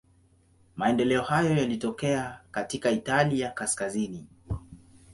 [0.75, 4.27] Maendeleo hayo yalitokea katika Italia kaskazini.